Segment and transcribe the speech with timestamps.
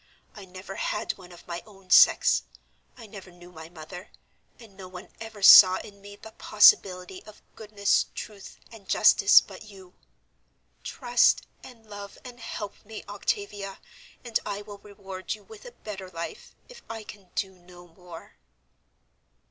[0.35, 2.41] I never had one of my own sex.
[2.97, 4.09] I never knew my mother;
[4.59, 9.61] and no one ever saw in me the possibility of goodness, truth, and justice but
[9.65, 9.93] you.
[10.83, 13.77] Trust and love and help me, Octavia,
[14.23, 18.37] and I will reward you with a better life, if I can do no more."